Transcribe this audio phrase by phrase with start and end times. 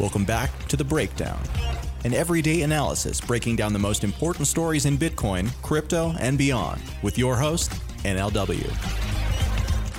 [0.00, 1.40] Welcome back to The Breakdown,
[2.02, 7.16] an everyday analysis breaking down the most important stories in Bitcoin, crypto, and beyond with
[7.16, 7.70] your host,
[8.02, 8.68] NLW.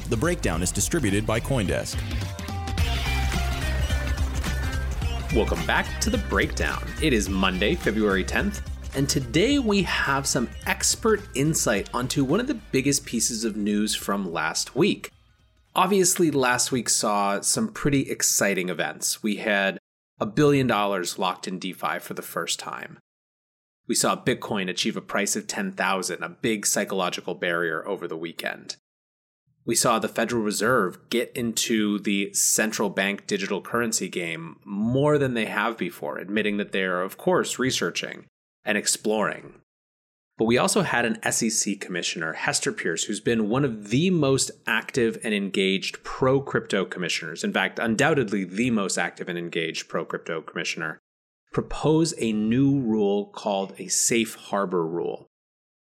[0.09, 1.95] The Breakdown is distributed by Coindesk.
[5.33, 6.85] Welcome back to the breakdown.
[7.01, 8.63] It is Monday, February 10th,
[8.97, 13.95] and today we have some expert insight onto one of the biggest pieces of news
[13.95, 15.09] from last week.
[15.73, 19.23] Obviously, last week saw some pretty exciting events.
[19.23, 19.77] We had
[20.19, 22.99] a billion dollars locked in DeFi for the first time.
[23.87, 28.77] We saw Bitcoin achieve a price of 10,000, a big psychological barrier over the weekend
[29.65, 35.33] we saw the Federal Reserve get into the central bank digital currency game more than
[35.33, 38.25] they have before, admitting that they are, of course, researching
[38.63, 39.55] and exploring.
[40.37, 44.51] But we also had an SEC commissioner, Hester Peirce, who's been one of the most
[44.67, 47.43] active and engaged pro crypto commissioners.
[47.43, 50.99] In fact, undoubtedly the most active and engaged pro crypto commissioner,
[51.53, 55.29] propose a new rule called a safe harbor rule.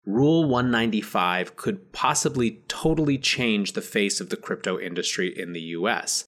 [0.04, 6.26] Rule 195 could possibly totally change the face of the crypto industry in the US.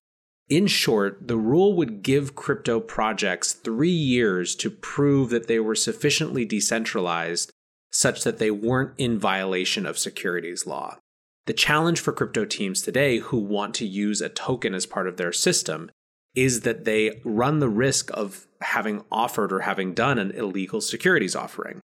[0.49, 5.75] In short, the rule would give crypto projects three years to prove that they were
[5.75, 7.51] sufficiently decentralized
[7.95, 10.97] such that they weren't in violation of securities law.
[11.45, 15.17] The challenge for crypto teams today who want to use a token as part of
[15.17, 15.91] their system
[16.33, 21.35] is that they run the risk of having offered or having done an illegal securities
[21.35, 21.81] offering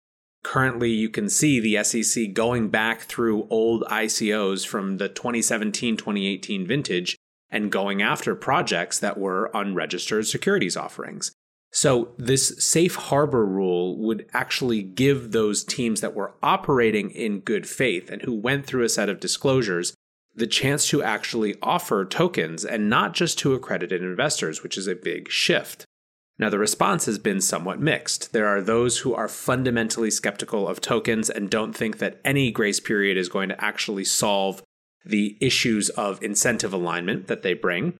[0.45, 6.67] currently you can see the SEC going back through old ICOs from the 2017 2018
[6.67, 7.17] vintage
[7.49, 11.31] and going after projects that were unregistered securities offerings.
[11.75, 17.67] So, this safe harbor rule would actually give those teams that were operating in good
[17.67, 19.93] faith and who went through a set of disclosures
[20.33, 24.95] the chance to actually offer tokens and not just to accredited investors, which is a
[24.95, 25.83] big shift.
[26.39, 28.31] Now, the response has been somewhat mixed.
[28.31, 32.79] There are those who are fundamentally skeptical of tokens and don't think that any grace
[32.79, 34.63] period is going to actually solve
[35.05, 37.97] the issues of incentive alignment that they bring,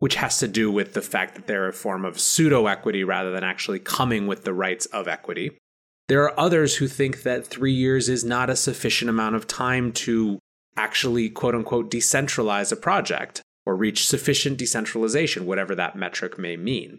[0.00, 3.30] which has to do with the fact that they're a form of pseudo equity rather
[3.30, 5.56] than actually coming with the rights of equity.
[6.08, 9.92] There are others who think that three years is not a sufficient amount of time
[9.92, 10.40] to
[10.76, 16.98] actually, quote unquote, decentralize a project or reach sufficient decentralization, whatever that metric may mean.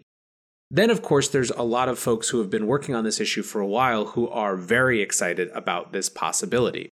[0.70, 3.42] Then, of course, there's a lot of folks who have been working on this issue
[3.42, 6.88] for a while who are very excited about this possibility.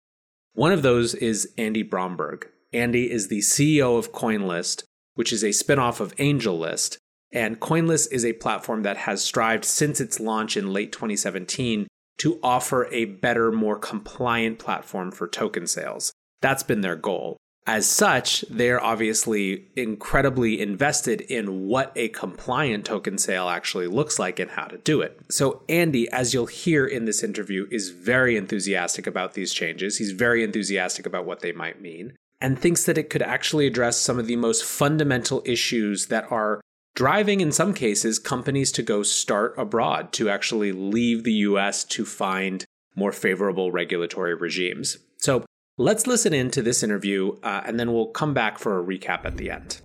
[0.53, 2.48] One of those is Andy Bromberg.
[2.72, 4.82] Andy is the CEO of CoinList,
[5.20, 6.97] which is a spinoff of AngelList.
[7.31, 11.86] And CoinList is a platform that has strived since its launch in late 2017
[12.20, 16.10] to offer a better, more compliant platform for token sales.
[16.41, 17.36] That's been their goal.
[17.66, 24.38] As such, they're obviously incredibly invested in what a compliant token sale actually looks like
[24.38, 25.20] and how to do it.
[25.28, 29.98] So, Andy, as you'll hear in this interview, is very enthusiastic about these changes.
[29.98, 33.97] He's very enthusiastic about what they might mean and thinks that it could actually address
[33.97, 36.60] some of the most fundamental issues that are
[36.95, 42.04] driving, in some cases, companies to go start abroad, to actually leave the US to
[42.04, 42.65] find
[42.95, 44.98] more favorable regulatory regimes.
[45.19, 45.45] So,
[45.81, 49.25] Let's listen in to this interview uh, and then we'll come back for a recap
[49.25, 49.81] at the end.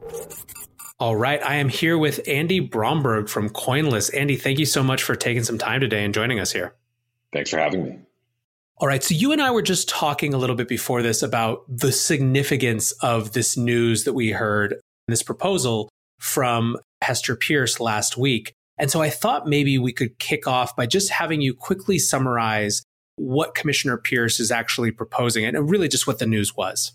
[1.00, 4.14] All right, I am here with Andy Bromberg from CoinList.
[4.14, 6.76] Andy, thank you so much for taking some time today and joining us here.
[7.32, 8.00] Thanks for having me.
[8.78, 11.64] All right, so you and I were just talking a little bit before this about
[11.70, 14.76] the significance of this news that we heard,
[15.08, 15.88] this proposal
[16.20, 18.52] from Hester Peirce last week.
[18.78, 22.84] And so I thought maybe we could kick off by just having you quickly summarize
[23.16, 26.92] what Commissioner Peirce is actually proposing and really just what the news was.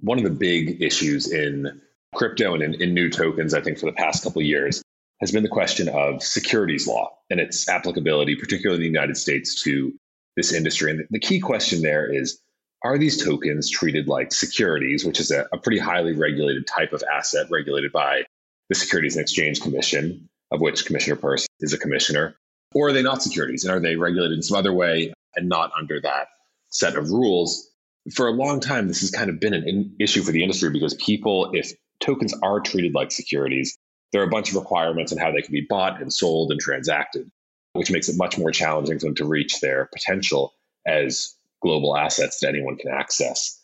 [0.00, 1.80] one of the big issues in
[2.14, 4.82] crypto and in, in new tokens, I think, for the past couple of years
[5.20, 9.62] has been the question of securities law and its applicability, particularly in the United States,
[9.64, 9.92] to
[10.40, 10.90] this industry.
[10.90, 12.40] And the key question there is
[12.82, 17.02] are these tokens treated like securities, which is a, a pretty highly regulated type of
[17.02, 18.22] asset regulated by
[18.70, 22.36] the Securities and Exchange Commission, of which Commissioner Peirce is a commissioner?
[22.74, 23.64] Or are they not securities?
[23.64, 26.28] And are they regulated in some other way and not under that
[26.70, 27.68] set of rules?
[28.14, 30.94] For a long time, this has kind of been an issue for the industry because
[30.94, 33.76] people, if tokens are treated like securities,
[34.12, 36.60] there are a bunch of requirements on how they can be bought and sold and
[36.60, 37.30] transacted,
[37.72, 40.54] which makes it much more challenging for them to reach their potential
[40.86, 43.62] as global assets that anyone can access.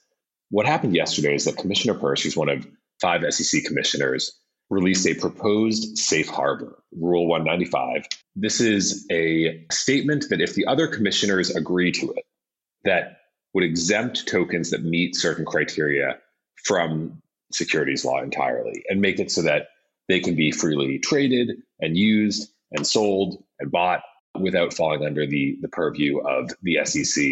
[0.50, 2.66] What happened yesterday is that Commissioner Peirce, who's one of
[3.00, 4.38] five SEC commissioners,
[4.70, 8.06] released a proposed safe harbor, Rule 195.
[8.34, 12.24] This is a statement that if the other commissioners agree to it,
[12.84, 13.20] that
[13.54, 16.18] would exempt tokens that meet certain criteria
[16.64, 17.22] from
[17.52, 19.68] securities law entirely and make it so that
[20.08, 24.02] they can be freely traded and used and sold and bought
[24.38, 27.24] without falling under the, the purview of the SEC.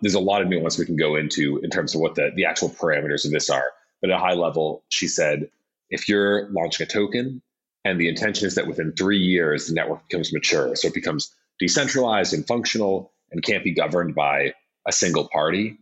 [0.00, 2.44] There's a lot of nuance we can go into in terms of what the, the
[2.44, 3.72] actual parameters of this are.
[4.00, 5.48] But at a high level, she said
[5.90, 7.40] if you're launching a token
[7.84, 11.32] and the intention is that within three years the network becomes mature, so it becomes
[11.58, 14.52] decentralized and functional and can't be governed by
[14.86, 15.78] a single party,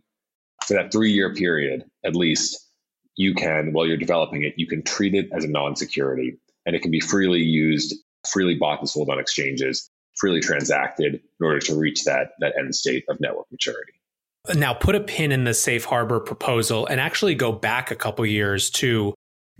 [0.65, 2.67] for that three year period at least,
[3.15, 6.75] you can, while you're developing it, you can treat it as a non security and
[6.75, 7.95] it can be freely used,
[8.29, 12.75] freely bought and sold on exchanges, freely transacted in order to reach that, that end
[12.75, 13.93] state of network maturity.
[14.55, 18.25] Now, put a pin in the safe harbor proposal and actually go back a couple
[18.25, 19.13] years to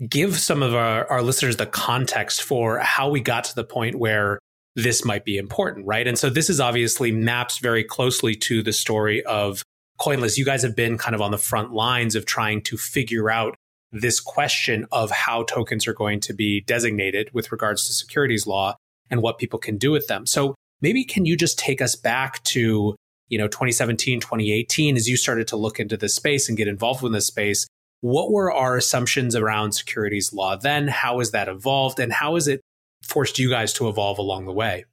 [0.08, 3.94] give some of our, our listeners the context for how we got to the point
[3.96, 4.38] where
[4.74, 6.06] this might be important, right?
[6.08, 9.62] And so this is obviously maps very closely to the story of
[10.00, 10.38] CoinList.
[10.38, 13.54] You guys have been kind of on the front lines of trying to figure out
[13.92, 18.74] this question of how tokens are going to be designated with regards to securities law
[19.10, 20.26] and what people can do with them.
[20.26, 22.96] So maybe can you just take us back to,
[23.28, 27.02] you know, 2017, 2018 as you started to look into this space and get involved
[27.02, 27.66] with this space
[28.02, 30.88] what were our assumptions around securities law then?
[30.88, 31.98] How has that evolved?
[31.98, 32.60] And how has it
[33.02, 34.84] forced you guys to evolve along the way?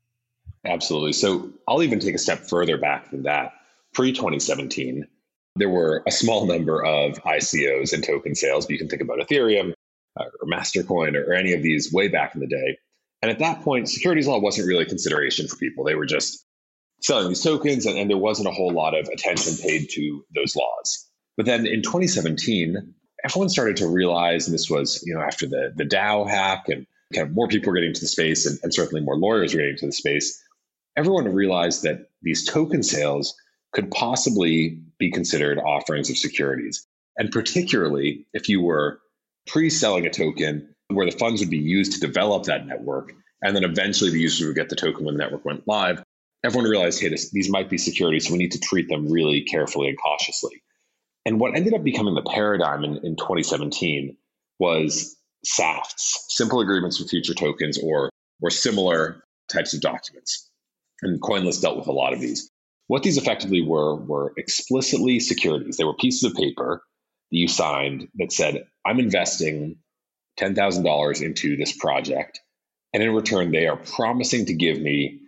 [0.64, 1.14] Absolutely.
[1.14, 3.54] So I'll even take a step further back than that.
[3.94, 5.08] Pre 2017,
[5.56, 8.66] there were a small number of ICOs and token sales.
[8.66, 9.74] but You can think about Ethereum
[10.20, 12.78] uh, or Mastercoin or, any of these way back in the day.
[13.22, 15.84] And at that point, securities law wasn't really a consideration for people.
[15.84, 16.46] They were just
[17.02, 20.56] selling these tokens, and, and there wasn't a whole lot of attention paid to those
[20.56, 21.10] laws.
[21.36, 22.94] But then in 2017,
[23.24, 26.86] everyone started to realize, and this was, you know, after the the DAO hack and
[27.14, 29.60] kind of more people were getting into the space and, and certainly more lawyers were
[29.60, 30.42] getting into the space,
[30.96, 33.36] everyone realized that these token sales
[33.72, 36.86] could possibly be considered offerings of securities.
[37.18, 39.00] And particularly if you were
[39.48, 43.64] pre-selling a token where the funds would be used to develop that network, and then
[43.64, 46.04] eventually the users would get the token when the network went live,
[46.44, 49.42] everyone realized, hey, this, these might be securities, so we need to treat them really
[49.42, 50.62] carefully and cautiously.
[51.26, 54.18] And what ended up becoming the paradigm in, in 2017
[54.58, 58.10] was SAFTs, simple agreements for future tokens, or,
[58.42, 60.50] or similar types of documents.
[61.02, 62.50] And CoinList dealt with a lot of these.
[62.90, 65.78] What these effectively were were explicitly securities.
[65.78, 66.82] They were pieces of paper
[67.30, 69.76] that you signed that said, I'm investing
[70.40, 72.40] $10,000 into this project.
[72.92, 75.20] And in return, they are promising to give me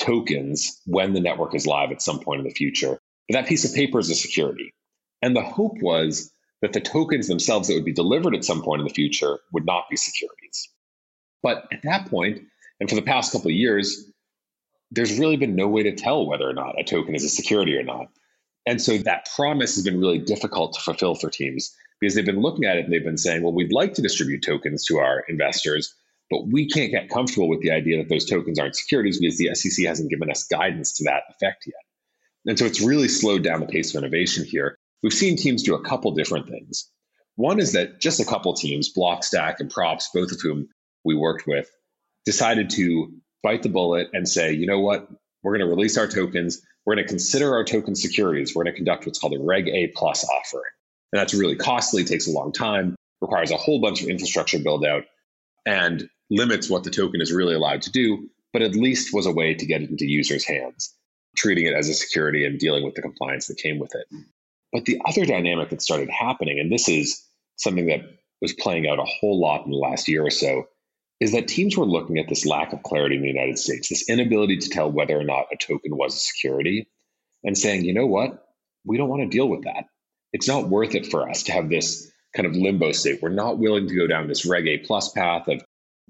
[0.00, 2.98] tokens when the network is live at some point in the future.
[3.28, 4.72] But that piece of paper is a security.
[5.20, 6.32] And the hope was
[6.62, 9.66] that the tokens themselves that would be delivered at some point in the future would
[9.66, 10.70] not be securities.
[11.42, 12.40] But at that point,
[12.80, 14.10] and for the past couple of years,
[14.94, 17.76] there's really been no way to tell whether or not a token is a security
[17.76, 18.08] or not.
[18.66, 22.40] And so that promise has been really difficult to fulfill for teams because they've been
[22.40, 25.24] looking at it and they've been saying, well, we'd like to distribute tokens to our
[25.28, 25.94] investors,
[26.30, 29.54] but we can't get comfortable with the idea that those tokens aren't securities because the
[29.54, 31.74] SEC hasn't given us guidance to that effect yet.
[32.46, 35.74] And so it's really slowed down the pace of innovation here we've seen teams do
[35.74, 36.90] a couple different things.
[37.36, 40.68] One is that just a couple teams, Blockstack and Props, both of whom
[41.04, 41.70] we worked with,
[42.24, 43.12] decided to
[43.44, 45.08] bite the bullet and say, you know what,
[45.44, 46.60] we're going to release our tokens.
[46.84, 48.54] We're going to consider our token securities.
[48.54, 50.64] We're going to conduct what's called a Reg A plus offering.
[51.12, 54.84] And that's really costly, takes a long time, requires a whole bunch of infrastructure build
[54.84, 55.04] out,
[55.64, 59.32] and limits what the token is really allowed to do, but at least was a
[59.32, 60.94] way to get it into users' hands,
[61.36, 64.06] treating it as a security and dealing with the compliance that came with it.
[64.72, 67.22] But the other dynamic that started happening, and this is
[67.56, 68.00] something that
[68.40, 70.64] was playing out a whole lot in the last year or so,
[71.20, 74.08] is that teams were looking at this lack of clarity in the United States, this
[74.08, 76.88] inability to tell whether or not a token was a security,
[77.44, 78.46] and saying, you know what,
[78.84, 79.84] we don't want to deal with that.
[80.32, 83.20] It's not worth it for us to have this kind of limbo state.
[83.22, 85.62] We're not willing to go down this Reg A plus path of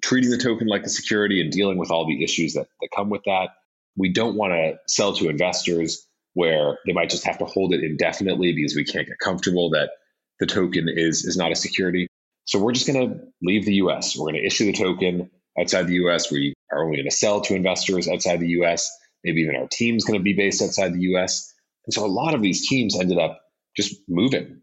[0.02, 3.10] treating the token like a security and dealing with all the issues that, that come
[3.10, 3.50] with that.
[3.96, 7.84] We don't want to sell to investors where they might just have to hold it
[7.84, 9.90] indefinitely because we can't get comfortable that
[10.40, 12.08] the token is, is not a security.
[12.44, 14.16] So we're just going to leave the US.
[14.16, 16.30] We're going to issue the token outside the US.
[16.30, 18.90] We are only going to sell to investors outside the US.
[19.22, 21.52] Maybe even our team's going to be based outside the US.
[21.86, 23.40] And so a lot of these teams ended up
[23.76, 24.60] just moving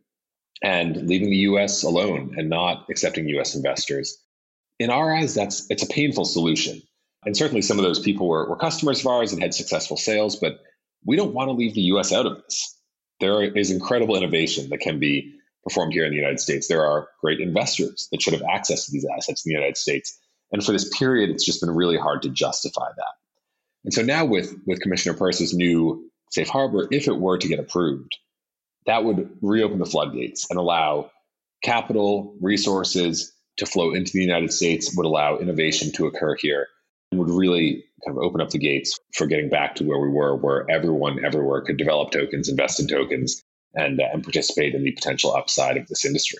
[0.62, 4.18] and leaving the US alone and not accepting US investors.
[4.80, 6.82] In our eyes, that's it's a painful solution.
[7.26, 10.36] And certainly some of those people were, were customers of ours and had successful sales,
[10.38, 10.60] but
[11.06, 12.78] we don't want to leave the US out of this.
[13.20, 16.68] There is incredible innovation that can be performed here in the United States.
[16.68, 20.18] There are great investors that should have access to these assets in the United States.
[20.51, 23.13] And for this period, it's just been really hard to justify that.
[23.84, 27.60] And so now with, with Commissioner Peirce's new safe harbor, if it were to get
[27.60, 28.15] approved,
[28.86, 31.12] that would reopen the floodgates and allow
[31.63, 36.68] capital, resources to flow into the United States, would allow innovation to occur here,
[37.12, 40.10] and would really kind of open up the gates for getting back to where we
[40.10, 44.84] were, where everyone everywhere could develop tokens, invest in tokens, and, uh, and participate in
[44.84, 46.40] the potential upside of this industry.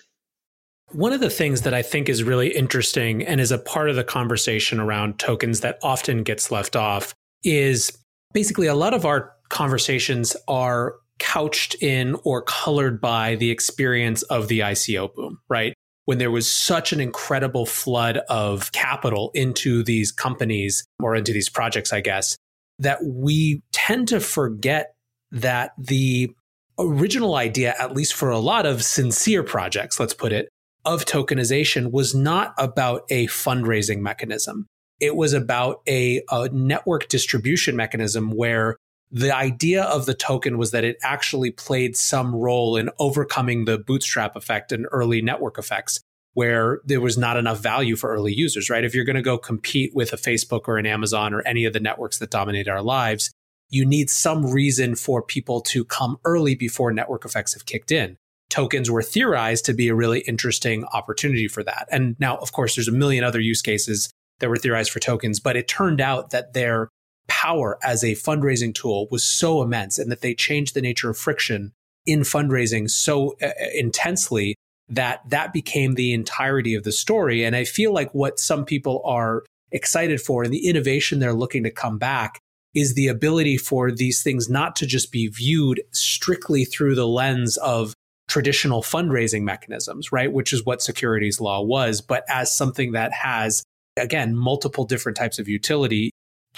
[0.92, 3.96] One of the things that I think is really interesting and is a part of
[3.96, 7.90] the conversation around tokens that often gets left off is
[8.34, 14.48] basically a lot of our conversations are couched in or colored by the experience of
[14.48, 15.72] the ICO boom, right?
[16.04, 21.48] When there was such an incredible flood of capital into these companies or into these
[21.48, 22.36] projects, I guess,
[22.80, 24.94] that we tend to forget
[25.30, 26.34] that the
[26.82, 30.48] original idea, at least for a lot of sincere projects, let's put it,
[30.84, 34.66] of tokenization was not about a fundraising mechanism.
[35.00, 38.76] It was about a, a network distribution mechanism where
[39.10, 43.78] the idea of the token was that it actually played some role in overcoming the
[43.78, 46.00] bootstrap effect and early network effects
[46.34, 48.84] where there was not enough value for early users, right?
[48.84, 51.74] If you're going to go compete with a Facebook or an Amazon or any of
[51.74, 53.30] the networks that dominate our lives,
[53.72, 58.16] you need some reason for people to come early before network effects have kicked in.
[58.50, 61.88] Tokens were theorized to be a really interesting opportunity for that.
[61.90, 64.10] And now, of course, there's a million other use cases
[64.40, 66.90] that were theorized for tokens, but it turned out that their
[67.28, 71.16] power as a fundraising tool was so immense and that they changed the nature of
[71.16, 71.72] friction
[72.04, 74.54] in fundraising so uh, uh, intensely
[74.88, 77.42] that that became the entirety of the story.
[77.42, 81.62] And I feel like what some people are excited for and the innovation they're looking
[81.62, 82.38] to come back
[82.74, 87.56] is the ability for these things not to just be viewed strictly through the lens
[87.58, 87.94] of
[88.28, 90.32] traditional fundraising mechanisms, right?
[90.32, 93.62] Which is what securities law was, but as something that has,
[93.98, 96.10] again, multiple different types of utility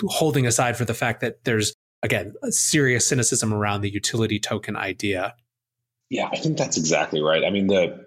[0.03, 5.35] holding aside for the fact that there's again serious cynicism around the utility token idea.
[6.11, 7.45] Yeah, I think that's exactly right.
[7.45, 8.07] I mean, the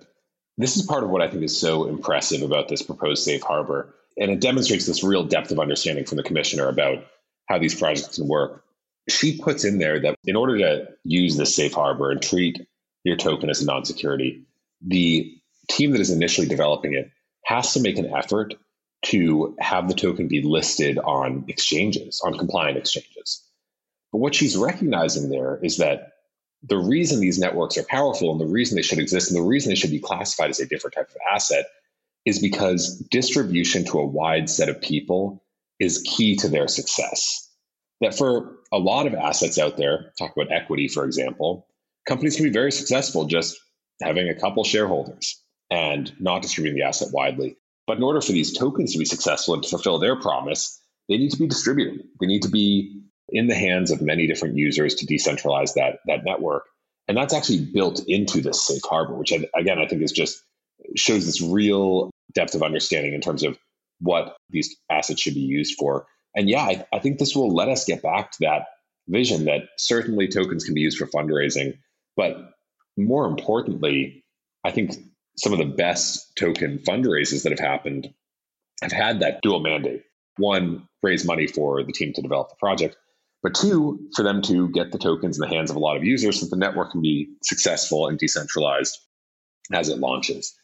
[0.58, 3.94] this is part of what I think is so impressive about this proposed safe harbor,
[4.18, 7.06] and it demonstrates this real depth of understanding from the commissioner about
[7.48, 8.64] how these projects can work.
[9.10, 12.68] She puts in there that in order to use this safe harbor and treat
[13.04, 14.44] your token as a non-security,
[14.86, 15.34] the
[15.70, 17.10] team that is initially developing it
[17.46, 18.54] has to make an effort
[19.04, 23.44] to have the token be listed on exchanges, on compliant exchanges.
[24.12, 26.14] But what she's recognizing there is that
[26.64, 29.70] the reason these networks are powerful and the reason they should exist and the reason
[29.70, 31.66] they should be classified as a different type of asset
[32.26, 35.44] is because distribution to a wide set of people
[35.80, 37.50] is key to their success.
[38.02, 41.68] That for a lot of assets out there, talk about equity, for example,
[42.08, 43.58] companies can be very successful just
[44.02, 45.42] having a couple shareholders
[45.72, 47.58] and not distributing the asset widely.
[47.88, 51.18] But in order for these tokens to be successful and to fulfill their promise, they
[51.18, 52.06] need to be distributed.
[52.20, 56.24] They need to be in the hands of many different users to decentralize that, that
[56.24, 56.64] network.
[57.08, 60.44] And that's actually built into this safe harbor, which again, I think is just
[60.96, 63.58] shows this real depth of understanding in terms of
[64.00, 66.06] what these assets should be used for.
[66.36, 68.68] And yeah, I, I think this will let us get back to that
[69.08, 71.78] vision that certainly tokens can be used for fundraising.
[72.16, 72.38] But
[72.98, 74.24] more importantly,
[74.64, 74.94] I think
[75.38, 78.14] some of the best token fundraisers that have happened
[78.82, 80.04] have had that dual mandate.
[80.38, 82.96] One, raise money for the team to develop the project,
[83.44, 86.04] but two, for them to get the tokens in the hands of a lot of
[86.04, 88.98] users so that the network can be successful and decentralized
[89.72, 90.56] as it launches.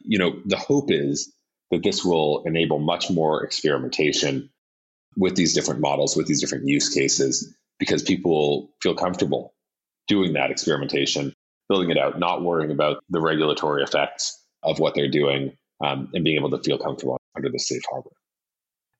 [0.00, 1.32] You know, the hope is
[1.72, 4.50] that this will enable much more experimentation
[5.16, 9.54] with these different models, with these different use cases, because people feel comfortable
[10.06, 11.34] doing that experimentation
[11.72, 16.22] building it out, not worrying about the regulatory effects of what they're doing, um, and
[16.22, 18.10] being able to feel comfortable under the safe harbor.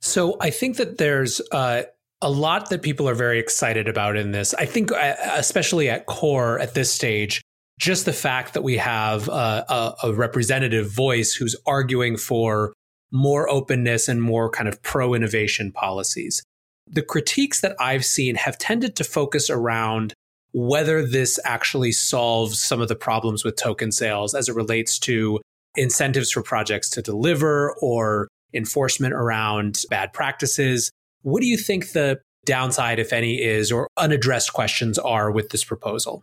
[0.00, 1.82] So I think that there's uh,
[2.22, 4.54] a lot that people are very excited about in this.
[4.54, 7.41] I think, uh, especially at core at this stage,
[7.82, 12.72] just the fact that we have a, a, a representative voice who's arguing for
[13.10, 16.44] more openness and more kind of pro innovation policies.
[16.86, 20.14] The critiques that I've seen have tended to focus around
[20.52, 25.40] whether this actually solves some of the problems with token sales as it relates to
[25.74, 30.88] incentives for projects to deliver or enforcement around bad practices.
[31.22, 35.64] What do you think the downside, if any, is, or unaddressed questions are with this
[35.64, 36.22] proposal?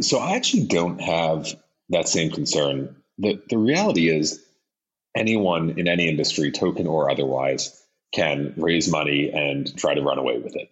[0.00, 1.54] So I actually don't have
[1.90, 2.96] that same concern.
[3.18, 4.44] The, the reality is,
[5.16, 10.38] anyone in any industry, token or otherwise, can raise money and try to run away
[10.38, 10.70] with it.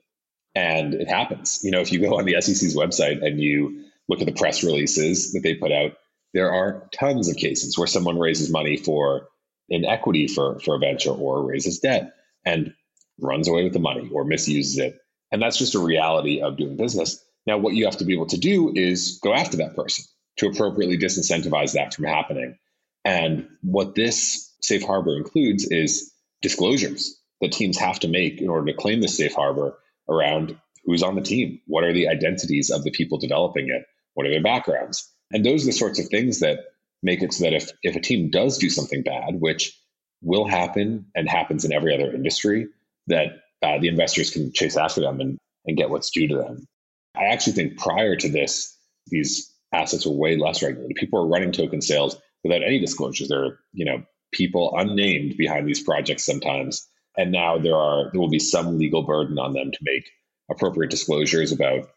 [0.55, 1.61] And it happens.
[1.63, 4.63] You know, if you go on the SEC's website and you look at the press
[4.63, 5.93] releases that they put out,
[6.33, 9.29] there are tons of cases where someone raises money for
[9.69, 12.15] in equity for, for a venture or raises debt
[12.45, 12.73] and
[13.21, 14.99] runs away with the money or misuses it.
[15.33, 17.23] And that's just a reality of doing business.
[17.47, 20.05] Now, what you have to be able to do is go after that person
[20.39, 22.59] to appropriately disincentivize that from happening.
[23.05, 26.13] And what this safe harbor includes is
[26.43, 31.03] disclosures that teams have to make in order to claim the safe harbor around who's
[31.03, 33.85] on the team, what are the identities of the people developing it,
[34.15, 35.09] what are their backgrounds.
[35.33, 36.61] And those are the sorts of things that
[37.03, 39.79] make it so that if, if a team does do something bad, which
[40.23, 42.69] will happen and happens in every other industry,
[43.09, 43.27] that
[43.63, 46.67] uh, the investors can chase after them and, and get what's due to them.
[47.17, 48.77] I actually think prior to this,
[49.09, 50.97] these assets were way less regulated.
[50.97, 53.29] People were running token sales without any disclosures.
[53.29, 56.87] There are, you know, people unnamed behind these projects sometimes.
[57.17, 60.09] And now there are there will be some legal burden on them to make
[60.51, 61.89] appropriate disclosures about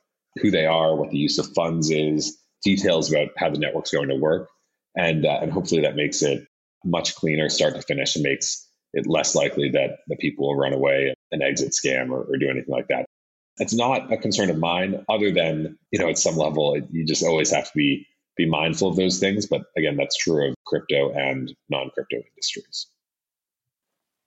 [0.41, 4.09] who they are, what the use of funds is, details about how the network's going
[4.09, 4.49] to work,
[4.95, 6.45] and uh, and hopefully that makes it
[6.85, 10.73] much cleaner, start to finish, and makes it less likely that the people will run
[10.73, 13.05] away and exit scam or, or do anything like that.
[13.59, 17.23] It's not a concern of mine, other than you know at some level you just
[17.23, 19.45] always have to be be mindful of those things.
[19.45, 22.87] But again, that's true of crypto and non crypto industries.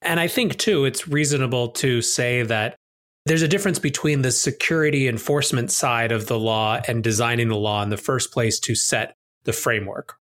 [0.03, 2.77] And I think too, it's reasonable to say that
[3.25, 7.83] there's a difference between the security enforcement side of the law and designing the law
[7.83, 9.15] in the first place to set
[9.45, 10.17] the framework.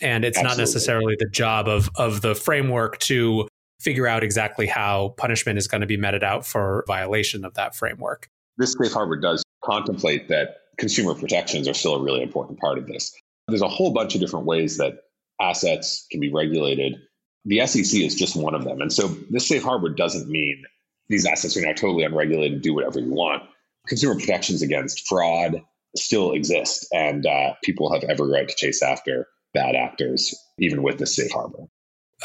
[0.00, 0.56] And it's Absolutely.
[0.56, 3.46] not necessarily the job of, of the framework to
[3.80, 7.74] figure out exactly how punishment is going to be meted out for violation of that
[7.74, 8.28] framework.
[8.58, 12.86] This safe harbor does contemplate that consumer protections are still a really important part of
[12.86, 13.12] this.
[13.48, 15.00] There's a whole bunch of different ways that
[15.40, 16.96] assets can be regulated.
[17.44, 18.80] The SEC is just one of them.
[18.80, 20.64] And so this safe harbor doesn't mean
[21.08, 23.42] these assets are now totally unregulated, do whatever you want.
[23.86, 25.62] Consumer protections against fraud
[25.94, 30.98] still exist, and uh, people have every right to chase after bad actors, even with
[30.98, 31.66] this safe harbor.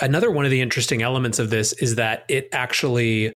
[0.01, 3.33] Another one of the interesting elements of this is that it actually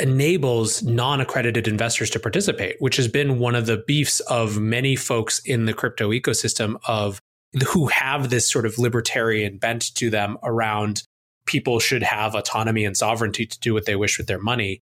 [0.00, 4.96] enables non accredited investors to participate, which has been one of the beefs of many
[4.96, 7.20] folks in the crypto ecosystem of
[7.68, 11.02] who have this sort of libertarian bent to them around
[11.44, 14.80] people should have autonomy and sovereignty to do what they wish with their money.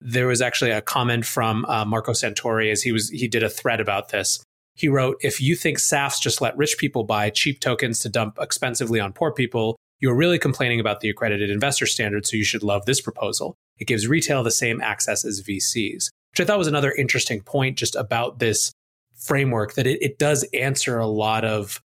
[0.00, 3.50] There was actually a comment from uh, Marco Santori as he was he did a
[3.50, 4.42] thread about this.
[4.74, 8.38] He wrote, "If you think SAFTs just let rich people buy cheap tokens to dump
[8.40, 12.62] expensively on poor people, you're really complaining about the accredited investor standard, so you should
[12.62, 13.56] love this proposal.
[13.78, 17.78] It gives retail the same access as VCs." Which I thought was another interesting point
[17.78, 18.72] just about this
[19.14, 21.82] framework that it, it does answer a lot of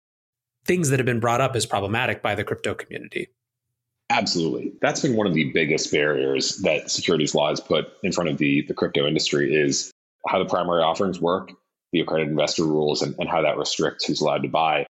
[0.65, 3.29] things that have been brought up as problematic by the crypto community.
[4.11, 4.73] Absolutely.
[4.81, 8.39] That's been one of the biggest barriers that securities law has put in front of
[8.39, 9.93] the, the crypto industry is
[10.27, 11.53] how the primary offerings work,
[11.93, 14.87] the accredited investor rules, and, and how that restricts who's allowed to buy.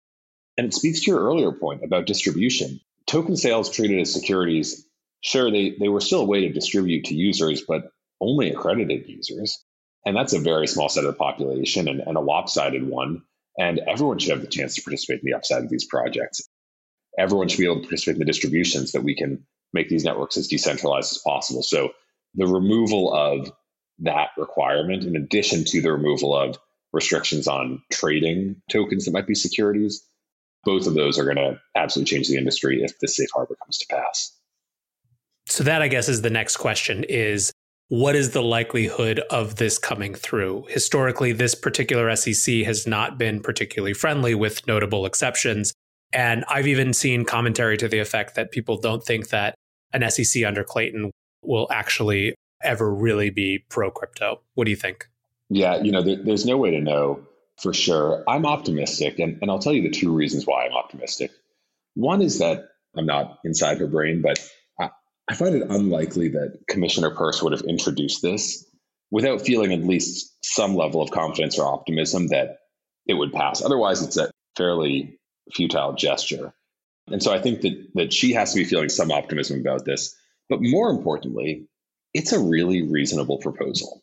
[0.56, 2.80] And it speaks to your earlier point about distribution.
[3.06, 4.86] Token sales treated as securities,
[5.20, 9.62] sure, they, they were still a way to distribute to users, but only accredited users.
[10.04, 13.22] And that's a very small set of the population and, and a lopsided one.
[13.58, 16.48] And everyone should have the chance to participate in the upside of these projects
[17.18, 20.36] everyone should be able to participate in the distributions that we can make these networks
[20.36, 21.62] as decentralized as possible.
[21.62, 21.90] So
[22.34, 23.52] the removal of
[24.00, 26.56] that requirement, in addition to the removal of
[26.92, 30.06] restrictions on trading tokens that might be securities,
[30.64, 33.78] both of those are going to absolutely change the industry if the safe harbor comes
[33.78, 34.37] to pass.
[35.48, 37.52] So that I guess is the next question is
[37.88, 40.66] what is the likelihood of this coming through?
[40.68, 45.72] Historically, this particular SEC has not been particularly friendly with notable exceptions.
[46.12, 49.54] And I've even seen commentary to the effect that people don't think that
[49.92, 51.10] an SEC under Clayton
[51.42, 54.42] will actually ever really be pro crypto.
[54.54, 55.06] What do you think?
[55.48, 57.20] Yeah, you know, there, there's no way to know
[57.56, 58.22] for sure.
[58.28, 61.30] I'm optimistic, and, and I'll tell you the two reasons why I'm optimistic.
[61.94, 64.38] One is that I'm not inside her brain, but
[65.28, 68.64] I, find it unlikely that Commissioner Peirce would have introduced this
[69.10, 72.58] without feeling at least some level of confidence or optimism that
[73.06, 73.62] it would pass.
[73.62, 75.18] Otherwise, it's a fairly
[75.52, 76.52] futile gesture.
[77.10, 80.14] And so I think that that she has to be feeling some optimism about this.
[80.48, 81.66] But more importantly,
[82.14, 84.02] it's a really reasonable proposal.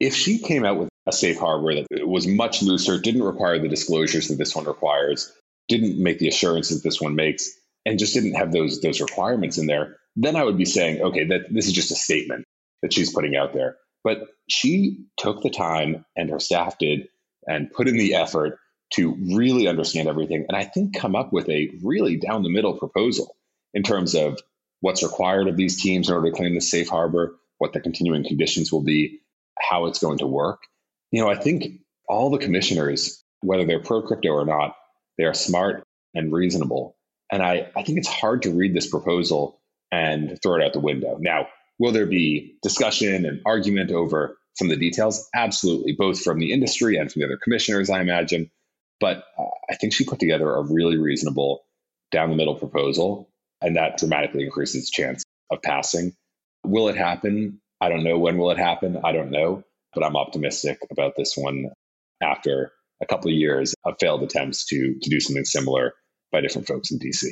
[0.00, 3.68] If she came out with a safe harbor that was much looser, didn't require the
[3.68, 5.32] disclosures that this one requires,
[5.68, 7.50] didn't make the assurance that this one makes,
[7.86, 11.24] and just didn't have those those requirements in there, then I would be saying, okay,
[11.26, 12.44] that this is just a statement
[12.82, 13.76] that she's putting out there.
[14.02, 17.08] But she took the time and her staff did
[17.46, 18.58] and put in the effort
[18.94, 22.76] to really understand everything and I think come up with a really down the middle
[22.76, 23.34] proposal
[23.72, 24.38] in terms of
[24.80, 28.24] what's required of these teams in order to claim the safe harbor, what the continuing
[28.24, 29.20] conditions will be,
[29.58, 30.60] how it's going to work.
[31.10, 34.76] You know, I think all the commissioners, whether they're pro crypto or not,
[35.16, 36.96] they are smart and reasonable.
[37.32, 39.60] And I, I think it's hard to read this proposal
[39.92, 41.16] and throw it out the window.
[41.20, 45.28] Now, will there be discussion and argument over some of the details?
[45.34, 48.50] Absolutely, both from the industry and from the other commissioners, I imagine.
[49.00, 51.64] But uh, I think she put together a really reasonable
[52.10, 56.12] down the middle proposal, and that dramatically increases chance of passing.
[56.64, 57.60] Will it happen?
[57.80, 58.18] I don't know.
[58.18, 59.00] When will it happen?
[59.04, 59.64] I don't know.
[59.94, 61.66] But I'm optimistic about this one
[62.22, 65.92] after a couple of years of failed attempts to, to do something similar
[66.32, 67.26] by different folks in DC.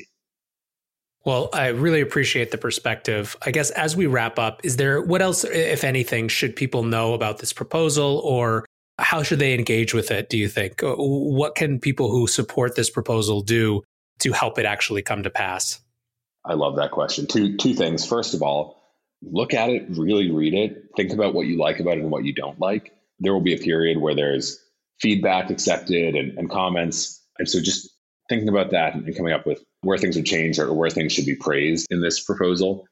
[1.25, 3.37] Well, I really appreciate the perspective.
[3.43, 7.15] I guess as we wrap up, is there what else, if anything, should people know
[7.15, 8.67] about this proposal or
[8.99, 10.83] how should they engage with it, do you think?
[10.83, 13.83] Uh, what can people who support this proposal do
[14.21, 15.81] to help it actually come to pass?
[16.45, 17.27] I love that question.
[17.27, 18.07] Two two things.
[18.07, 18.83] First of all,
[19.23, 22.25] look at it, really read it, think about what you like about it and what
[22.25, 22.93] you don't like.
[23.21, 24.59] There will be a period where there's
[25.01, 27.25] feedback accepted and, and comments.
[27.39, 27.89] And so just
[28.29, 31.27] thinking about that and coming up with where things would change or where things should
[31.27, 32.87] be praised in this proposal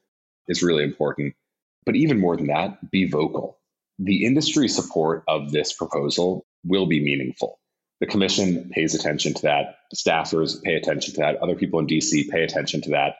[0.47, 1.33] is really important.
[1.85, 3.57] But even more than that, be vocal
[4.01, 7.59] the industry support of this proposal will be meaningful.
[7.99, 9.75] The commission pays attention to that.
[9.95, 11.37] Staffers pay attention to that.
[11.37, 13.17] Other people in DC pay attention to that.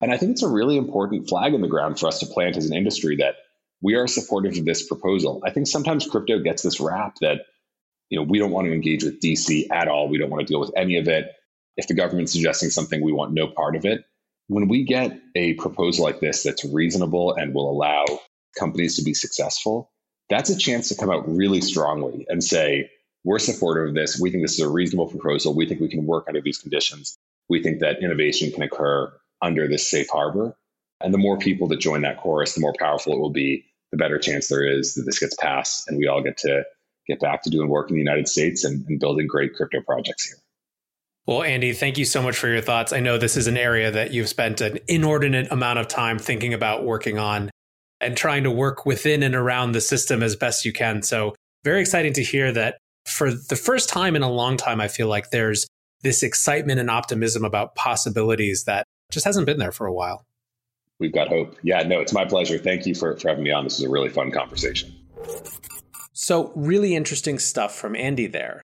[0.00, 2.56] And I think it's a really important flag in the ground for us to plant
[2.56, 3.34] as an industry that
[3.82, 5.42] we are supportive of this proposal.
[5.44, 7.40] I think sometimes crypto gets this rap that
[8.08, 10.08] you know we don't want to engage with DC at all.
[10.08, 11.32] We don't want to deal with any of it.
[11.80, 14.04] If the government's suggesting something, we want no part of it.
[14.48, 18.04] When we get a proposal like this that's reasonable and will allow
[18.58, 19.90] companies to be successful,
[20.28, 22.90] that's a chance to come out really strongly and say,
[23.24, 24.20] we're supportive of this.
[24.20, 25.54] We think this is a reasonable proposal.
[25.54, 27.16] We think we can work under these conditions.
[27.48, 30.54] We think that innovation can occur under this safe harbor.
[31.00, 33.96] And the more people that join that chorus, the more powerful it will be, the
[33.96, 36.64] better chance there is that this gets passed and we all get to
[37.06, 40.28] get back to doing work in the United States and, and building great crypto projects
[40.28, 40.36] here.
[41.30, 42.92] Well, Andy, thank you so much for your thoughts.
[42.92, 46.52] I know this is an area that you've spent an inordinate amount of time thinking
[46.52, 47.50] about working on
[48.00, 51.02] and trying to work within and around the system as best you can.
[51.02, 54.88] So, very exciting to hear that for the first time in a long time, I
[54.88, 55.68] feel like there's
[56.02, 60.26] this excitement and optimism about possibilities that just hasn't been there for a while.
[60.98, 61.54] We've got hope.
[61.62, 62.58] Yeah, no, it's my pleasure.
[62.58, 63.62] Thank you for, for having me on.
[63.62, 64.92] This is a really fun conversation.
[66.12, 68.62] So, really interesting stuff from Andy there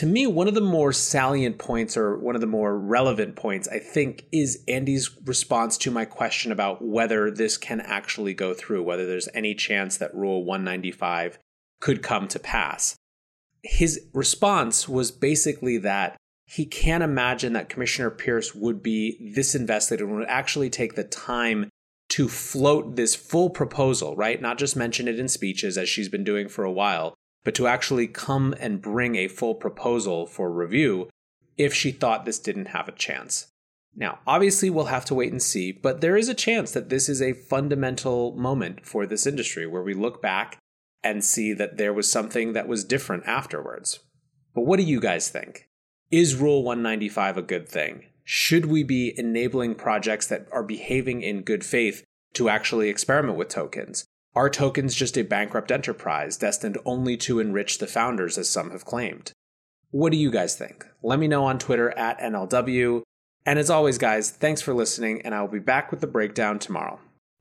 [0.00, 3.68] to me, one of the more salient points or one of the more relevant points,
[3.68, 8.82] I think, is Andy's response to my question about whether this can actually go through,
[8.82, 11.38] whether there's any chance that Rule 195
[11.82, 12.96] could come to pass.
[13.62, 20.00] His response was basically that he can't imagine that Commissioner Peirce would be this invested
[20.00, 21.68] and would actually take the time
[22.08, 24.40] to float this full proposal, right?
[24.40, 27.66] Not just mention it in speeches as she's been doing for a while, but to
[27.66, 31.08] actually come and bring a full proposal for review
[31.56, 33.48] if she thought this didn't have a chance.
[33.94, 37.08] Now, obviously, we'll have to wait and see, but there is a chance that this
[37.08, 40.58] is a fundamental moment for this industry where we look back
[41.02, 44.00] and see that there was something that was different afterwards.
[44.54, 45.68] But what do you guys think?
[46.10, 48.06] Is Rule 195 a good thing?
[48.24, 53.48] Should we be enabling projects that are behaving in good faith to actually experiment with
[53.48, 54.04] tokens?
[54.36, 58.84] Are tokens just a bankrupt enterprise destined only to enrich the founders, as some have
[58.84, 59.32] claimed?
[59.90, 60.86] What do you guys think?
[61.02, 63.02] Let me know on Twitter at NLW.
[63.44, 66.60] And as always, guys, thanks for listening, and I will be back with the breakdown
[66.60, 67.00] tomorrow.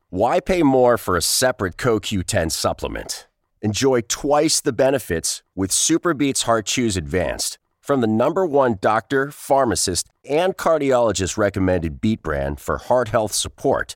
[0.10, 3.28] Why pay more for a separate CoQ10 supplement?
[3.62, 10.10] Enjoy twice the benefits with SuperBeets Heart Chews Advanced from the number one doctor, pharmacist,
[10.28, 13.96] and cardiologist recommended beet brand for heart health support